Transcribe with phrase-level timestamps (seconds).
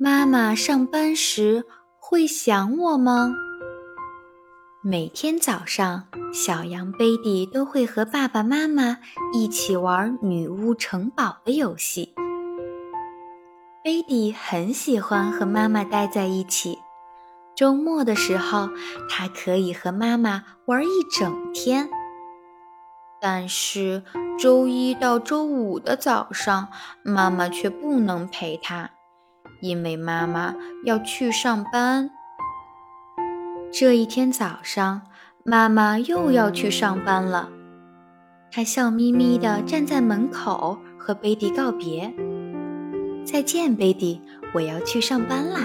[0.00, 1.64] 妈妈上班时
[1.98, 3.34] 会想我吗？
[4.80, 8.98] 每天早上，小羊贝蒂都会和爸爸妈妈
[9.32, 12.14] 一起玩女巫城堡的游戏。
[13.82, 16.78] 贝蒂很喜欢和妈妈待在一起。
[17.56, 18.68] 周末的时候，
[19.10, 21.90] 他可以和妈妈玩一整天。
[23.20, 24.04] 但是
[24.38, 26.68] 周一到周五的早上，
[27.02, 28.90] 妈妈却不能陪他，
[29.60, 30.54] 因为妈妈
[30.84, 32.10] 要去上班。
[33.72, 35.02] 这一天早上，
[35.44, 37.50] 妈妈又要去上班了。
[38.50, 42.14] 她笑眯眯地站在门口，和贝蒂告别
[43.24, 44.22] ：“再见，贝蒂，
[44.54, 45.60] 我要去上班啦。”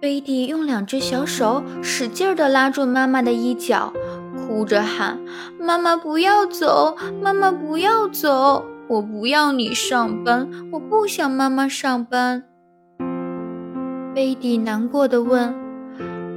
[0.00, 3.92] 贝蒂用两只小手使劲地拉住妈妈的衣角，
[4.34, 5.20] 哭着喊
[5.60, 12.42] ：“妈妈不要走，妈妈不要走，我不要你上班，我不想妈妈上班。”
[14.12, 15.54] 贝蒂难过的问：“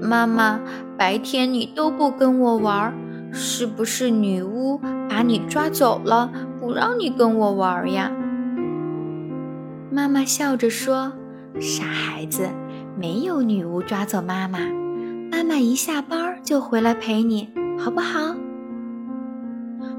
[0.00, 0.58] 妈妈，
[0.96, 2.94] 白天你都不跟我玩，
[3.30, 8.10] 是不是女巫把你抓走了，不让你跟我玩呀？”
[9.92, 11.12] 妈妈笑着说
[11.60, 12.48] ：“傻孩子。”
[12.98, 14.58] 没有女巫抓走妈妈，
[15.30, 18.34] 妈妈一下班就回来陪你，好不好？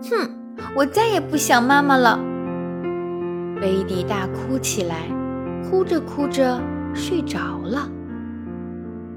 [0.10, 0.30] 哼，
[0.76, 2.20] 我再也不想妈妈了。
[3.62, 5.10] 贝蒂大哭起来，
[5.70, 6.62] 哭着哭着
[6.96, 7.92] 睡着了。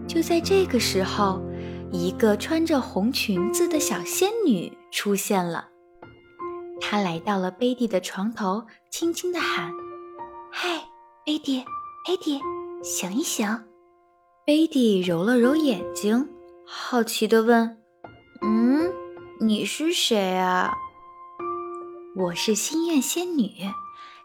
[0.08, 1.40] 就在这个时候，
[1.92, 5.68] 一个穿着红裙子的小仙女出现了。
[6.80, 9.72] 她来到了贝蒂的床头，轻轻地喊
[10.50, 10.88] ：“嗨，
[11.24, 11.64] 贝蒂，
[12.04, 12.40] 贝蒂，
[12.82, 13.46] 醒一醒！”
[14.44, 16.28] 贝蒂揉了揉眼睛，
[16.66, 17.78] 好奇地问
[18.42, 18.90] ：“嗯，
[19.40, 20.74] 你是谁啊
[22.18, 23.48] ？”“我是心愿仙女，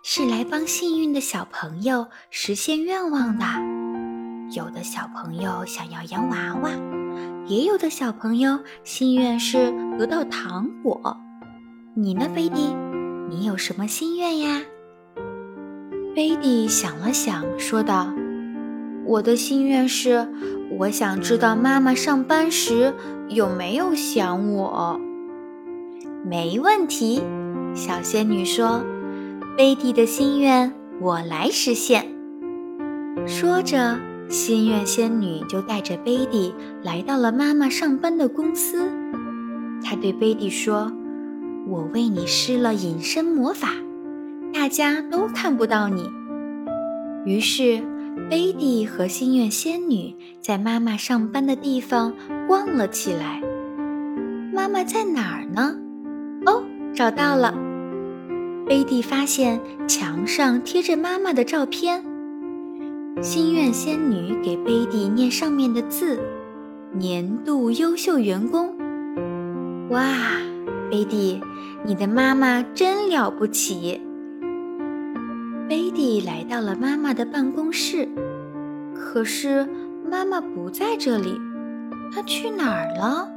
[0.04, 3.46] 是来帮幸运的小朋友实现愿望的。
[4.56, 6.72] 有的小朋友想要洋娃娃，
[7.48, 11.18] 也有的小朋友心愿是得到糖果。
[11.96, 12.76] 你呢，贝蒂？
[13.30, 14.62] 你有什么心愿呀？”
[16.16, 18.08] 贝蒂想了想，说道。
[19.06, 20.28] 我的心愿是，
[20.80, 22.94] 我想知道妈妈上班时
[23.30, 25.00] 有没有想我。
[26.26, 27.22] 没问题，
[27.74, 28.84] 小仙女说
[29.58, 32.06] ：“贝蒂的心愿我来实现。”
[33.26, 33.98] 说着，
[34.30, 36.54] 心愿仙女就带着贝蒂
[36.84, 38.88] 来到了妈妈上班的公司。
[39.84, 40.92] 她对贝蒂说
[41.68, 43.70] ：“我为你施了隐身魔法，
[44.54, 46.08] 大家都看不到你。”
[47.26, 47.82] 于是。
[48.32, 52.12] 贝蒂和心愿仙女在妈妈上班的地方
[52.48, 53.40] 逛了起来。
[54.52, 55.78] 妈妈在哪儿呢？
[56.48, 56.64] 哦，
[56.96, 57.54] 找到了。
[58.68, 62.04] 贝蒂发现墙上贴着妈妈的照片。
[63.22, 66.20] 心愿仙女给贝蒂念上面的字
[66.92, 68.76] ：“年度优秀员工。”
[69.90, 70.04] 哇，
[70.92, 71.42] 贝蒂，
[71.86, 74.02] 你的妈妈真了不起！
[75.70, 78.08] 贝蒂来到了妈妈的办公室，
[78.94, 79.66] 可是
[80.10, 81.40] 妈妈不在这里，
[82.14, 83.30] 她去哪儿了？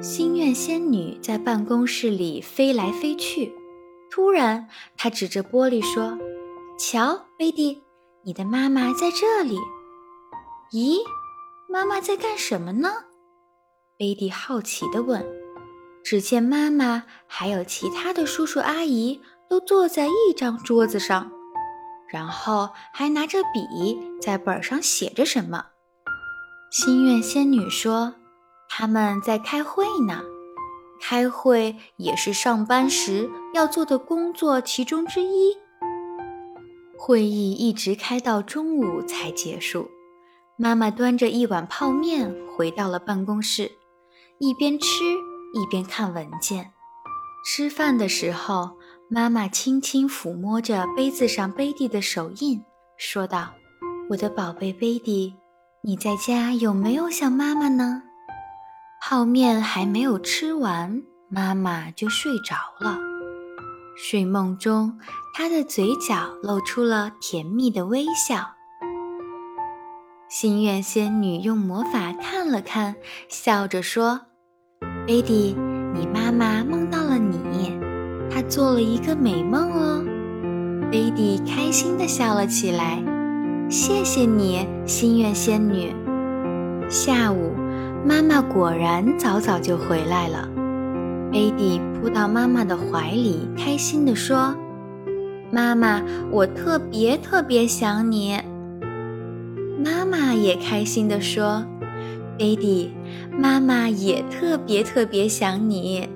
[0.00, 3.52] 心愿仙女在办公室里飞来飞去，
[4.12, 6.18] 突然，他指着玻璃说
[6.78, 7.82] ：“瞧，贝蒂，
[8.24, 9.58] 你的妈妈在这里。”
[10.70, 10.98] 咦，
[11.68, 12.90] 妈妈在干什么呢？
[13.98, 15.24] 贝蒂好奇地问。
[16.04, 19.20] 只见妈妈还有其他的叔叔阿姨。
[19.50, 21.30] 都坐在一张桌子上，
[22.10, 25.66] 然后还拿着笔在本上写着什么。
[26.70, 28.14] 心愿仙女说
[28.70, 30.22] ：“他们在开会呢，
[31.02, 35.56] 开会也是上班时要做的工作其中之一。”
[36.96, 39.90] 会议一直开到中午才结束。
[40.56, 43.72] 妈妈端着一碗泡面回到了办公室，
[44.38, 44.86] 一边吃
[45.52, 46.70] 一边看文件。
[47.44, 48.70] 吃饭的时候。
[49.14, 52.64] 妈妈轻轻抚摸着杯子上贝蒂的手印，
[52.96, 53.52] 说道
[54.08, 55.34] ：“我的宝贝贝蒂，
[55.82, 58.04] 你在家有没有想妈妈呢？”
[59.04, 62.96] 泡面还没有吃完，妈妈就睡着了。
[63.96, 64.96] 睡梦中，
[65.34, 68.52] 她的嘴角露出了甜蜜的微笑。
[70.30, 72.94] 心愿仙女用魔法看了看，
[73.28, 74.20] 笑着说
[75.04, 75.56] ：“贝蒂，
[75.92, 77.76] 你妈妈梦到了你。”
[78.32, 80.04] 她做了一个美梦哦，
[80.92, 83.02] 贝蒂开心地笑了起来。
[83.68, 85.92] 谢谢你，心愿仙女。
[86.88, 87.52] 下午，
[88.04, 90.48] 妈妈果然早早就回来了。
[91.30, 94.54] 贝蒂扑到妈妈的怀里，开心地说
[95.52, 98.38] ：“妈妈，我特别特别想你。”
[99.84, 101.64] 妈妈也开心地说
[102.36, 102.92] ：“贝蒂，
[103.30, 106.08] 妈妈也特别特别想你。”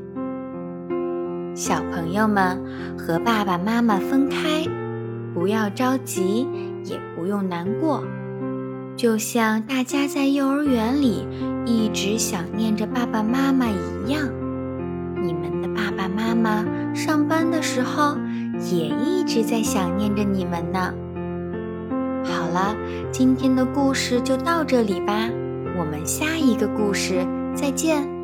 [1.54, 2.60] 小朋友们
[2.98, 4.66] 和爸爸妈妈分开，
[5.32, 6.46] 不要着急，
[6.84, 8.02] 也不用难过。
[8.96, 11.26] 就像大家在幼儿园里
[11.66, 14.22] 一直想念着爸爸妈妈一样，
[15.22, 16.64] 你们的爸爸妈妈
[16.94, 18.16] 上班的时候
[18.72, 20.94] 也一直在想念着你们呢。
[22.24, 22.74] 好了，
[23.12, 25.28] 今天的故事就到这里吧，
[25.78, 28.15] 我们下一个故事再见。